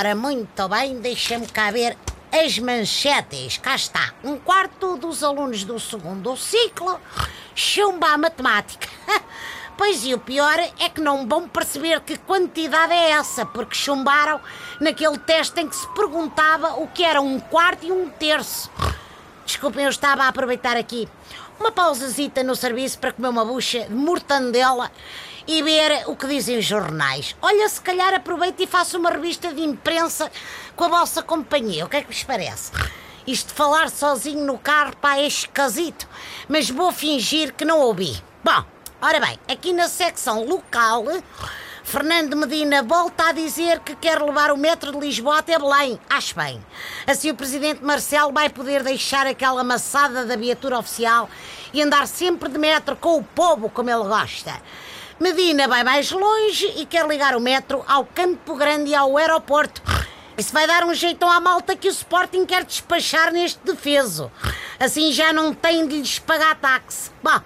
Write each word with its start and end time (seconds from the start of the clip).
Ora, 0.00 0.14
muito 0.14 0.66
bem, 0.66 0.98
deixa-me 0.98 1.46
cá 1.46 1.70
ver 1.70 1.94
as 2.32 2.58
manchetes. 2.58 3.58
Cá 3.58 3.74
está. 3.74 4.14
Um 4.24 4.38
quarto 4.38 4.96
dos 4.96 5.22
alunos 5.22 5.62
do 5.62 5.78
segundo 5.78 6.34
ciclo 6.38 6.98
chumba 7.54 8.06
a 8.06 8.16
matemática. 8.16 8.88
Pois 9.76 10.04
e 10.04 10.12
o 10.12 10.18
pior 10.18 10.58
é 10.58 10.88
que 10.90 11.00
não 11.00 11.26
vão 11.26 11.48
perceber 11.48 12.00
que 12.00 12.18
quantidade 12.18 12.92
é 12.92 13.12
essa, 13.12 13.46
porque 13.46 13.74
chumbaram 13.74 14.38
naquele 14.78 15.18
teste 15.18 15.58
em 15.58 15.66
que 15.66 15.74
se 15.74 15.88
perguntava 15.94 16.74
o 16.74 16.88
que 16.88 17.02
era 17.02 17.20
um 17.22 17.40
quarto 17.40 17.86
e 17.86 17.90
um 17.90 18.10
terço. 18.10 18.70
Desculpem, 19.44 19.84
eu 19.84 19.90
estava 19.90 20.24
a 20.24 20.28
aproveitar 20.28 20.76
aqui 20.76 21.08
uma 21.58 21.70
pausazita 21.70 22.42
no 22.42 22.56
serviço 22.56 22.98
para 22.98 23.12
comer 23.12 23.28
uma 23.28 23.44
bucha 23.44 23.84
de 23.84 23.94
mortandela 23.94 24.90
e 25.46 25.62
ver 25.62 26.04
o 26.06 26.14
que 26.14 26.26
dizem 26.26 26.58
os 26.58 26.64
jornais. 26.64 27.36
Olha, 27.42 27.68
se 27.68 27.80
calhar 27.80 28.14
aproveito 28.14 28.60
e 28.60 28.66
faço 28.66 28.98
uma 28.98 29.10
revista 29.10 29.52
de 29.52 29.62
imprensa 29.62 30.30
com 30.76 30.84
a 30.84 30.88
vossa 30.88 31.22
companhia. 31.22 31.84
O 31.84 31.88
que 31.88 31.96
é 31.96 32.02
que 32.02 32.12
vos 32.12 32.22
parece? 32.22 32.72
Isto 33.26 33.48
de 33.48 33.54
falar 33.54 33.90
sozinho 33.90 34.44
no 34.44 34.58
carro, 34.58 34.96
pá, 34.96 35.16
é 35.16 35.26
esquisito. 35.26 36.08
Mas 36.48 36.70
vou 36.70 36.92
fingir 36.92 37.52
que 37.52 37.64
não 37.64 37.80
ouvi. 37.80 38.22
Bom, 38.42 38.64
ora 39.02 39.20
bem, 39.20 39.38
aqui 39.48 39.72
na 39.72 39.88
secção 39.88 40.44
local, 40.44 41.04
Fernando 41.82 42.36
Medina 42.36 42.82
volta 42.82 43.28
a 43.28 43.32
dizer 43.32 43.80
que 43.80 43.96
quer 43.96 44.20
levar 44.20 44.52
o 44.52 44.56
metro 44.56 44.92
de 44.92 44.98
Lisboa 44.98 45.38
até 45.38 45.58
Belém. 45.58 45.98
Acho 46.08 46.36
bem. 46.36 46.64
Assim 47.06 47.30
o 47.30 47.34
presidente 47.34 47.82
Marcelo 47.82 48.32
vai 48.32 48.48
poder 48.48 48.82
deixar 48.82 49.26
aquela 49.26 49.64
maçada 49.64 50.24
da 50.24 50.36
viatura 50.36 50.78
oficial 50.78 51.28
e 51.72 51.82
andar 51.82 52.06
sempre 52.06 52.48
de 52.48 52.58
metro 52.58 52.94
com 52.96 53.16
o 53.16 53.24
povo 53.24 53.68
como 53.68 53.90
ele 53.90 54.04
gosta. 54.04 54.60
Medina 55.18 55.68
vai 55.68 55.82
mais 55.82 56.10
longe 56.10 56.66
e 56.76 56.86
quer 56.86 57.06
ligar 57.06 57.36
o 57.36 57.40
metro 57.40 57.84
ao 57.86 58.04
Campo 58.04 58.54
Grande 58.56 58.90
e 58.90 58.94
ao 58.94 59.16
aeroporto. 59.16 59.82
Isso 60.38 60.52
vai 60.52 60.66
dar 60.66 60.84
um 60.84 60.94
jeitão 60.94 61.30
à 61.30 61.40
malta 61.40 61.76
que 61.76 61.88
o 61.88 61.90
Sporting 61.90 62.46
quer 62.46 62.64
despachar 62.64 63.30
neste 63.32 63.60
defeso. 63.64 64.30
Assim 64.78 65.12
já 65.12 65.32
não 65.32 65.52
tem 65.52 65.86
de 65.86 65.98
lhes 65.98 66.18
pagar 66.18 66.54
táxi. 66.56 67.10
Bom, 67.22 67.40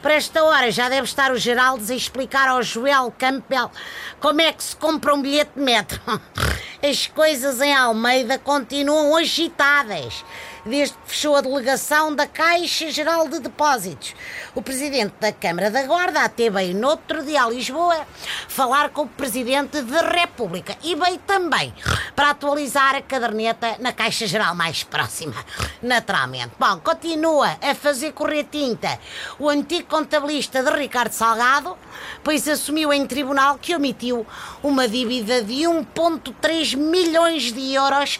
para 0.00 0.14
esta 0.14 0.42
hora 0.42 0.70
já 0.70 0.88
deve 0.88 1.04
estar 1.04 1.30
o 1.30 1.38
Geraldes 1.38 1.90
a 1.90 1.94
explicar 1.94 2.48
ao 2.48 2.62
Joel 2.62 3.12
Campbell 3.18 3.70
como 4.18 4.40
é 4.40 4.52
que 4.52 4.62
se 4.62 4.74
compra 4.76 5.14
um 5.14 5.22
bilhete 5.22 5.52
de 5.56 5.62
metro. 5.62 6.00
As 6.82 7.06
coisas 7.06 7.60
em 7.60 7.74
Almeida 7.74 8.38
continuam 8.38 9.14
agitadas 9.14 10.24
desde 10.64 10.96
que 10.96 11.08
fechou 11.08 11.36
a 11.36 11.40
delegação 11.40 12.14
da 12.14 12.26
Caixa 12.26 12.90
Geral 12.90 13.28
de 13.28 13.40
Depósitos. 13.40 14.14
O 14.54 14.62
presidente 14.62 15.14
da 15.20 15.32
Câmara 15.32 15.70
da 15.70 15.82
Guarda 15.82 16.22
até 16.22 16.50
veio 16.50 16.74
no 16.74 16.88
outro 16.88 17.22
dia 17.24 17.42
a 17.42 17.50
Lisboa 17.50 18.06
falar 18.48 18.90
com 18.90 19.02
o 19.02 19.08
presidente 19.08 19.80
da 19.82 20.02
República 20.02 20.76
e 20.82 20.94
veio 20.94 21.18
também 21.18 21.72
para 22.14 22.30
atualizar 22.30 22.94
a 22.94 23.02
caderneta 23.02 23.76
na 23.78 23.92
Caixa 23.92 24.26
Geral 24.26 24.54
mais 24.54 24.82
próxima, 24.82 25.36
naturalmente. 25.82 26.52
Bom, 26.58 26.78
continua 26.80 27.56
a 27.62 27.74
fazer 27.74 28.12
correr 28.12 28.44
tinta 28.44 28.98
o 29.38 29.48
antigo 29.48 29.88
contabilista 29.88 30.62
de 30.62 30.70
Ricardo 30.70 31.12
Salgado, 31.12 31.76
pois 32.22 32.46
assumiu 32.48 32.92
em 32.92 33.06
tribunal 33.06 33.58
que 33.58 33.74
omitiu 33.74 34.26
uma 34.62 34.88
dívida 34.88 35.42
de 35.42 35.62
1,3 35.62 36.76
milhões 36.76 37.52
de 37.52 37.74
euros 37.74 38.18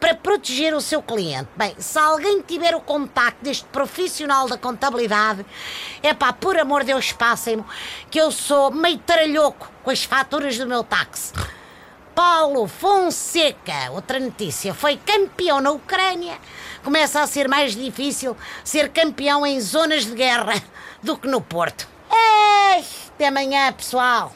para 0.00 0.14
proteger 0.14 0.74
o 0.74 0.80
seu 0.80 1.02
cliente. 1.02 1.50
Bem, 1.54 1.74
se 1.78 1.98
alguém 1.98 2.40
tiver 2.40 2.74
o 2.74 2.80
contacto 2.80 3.44
deste 3.44 3.66
profissional 3.66 4.48
da 4.48 4.56
contabilidade, 4.56 5.44
é 6.02 6.14
pá, 6.14 6.32
por 6.32 6.58
amor 6.58 6.80
de 6.80 6.86
Deus, 6.86 7.12
passem-me, 7.12 7.62
que 8.10 8.18
eu 8.18 8.32
sou 8.32 8.70
meio 8.70 8.98
taralhoco 8.98 9.70
com 9.84 9.90
as 9.90 10.02
faturas 10.02 10.56
do 10.56 10.66
meu 10.66 10.82
táxi. 10.82 11.32
Paulo 12.14 12.66
Fonseca, 12.66 13.90
outra 13.92 14.18
notícia, 14.18 14.74
foi 14.74 14.96
campeão 14.96 15.60
na 15.60 15.70
Ucrânia. 15.70 16.38
Começa 16.82 17.20
a 17.20 17.26
ser 17.26 17.48
mais 17.48 17.76
difícil 17.76 18.36
ser 18.64 18.88
campeão 18.88 19.46
em 19.46 19.60
zonas 19.60 20.06
de 20.06 20.14
guerra 20.14 20.62
do 21.02 21.16
que 21.16 21.28
no 21.28 21.40
Porto. 21.40 21.86
Ei, 22.10 22.84
até 23.14 23.28
amanhã, 23.28 23.72
pessoal. 23.72 24.32